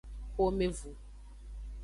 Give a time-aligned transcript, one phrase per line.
[0.35, 0.91] Xomevu.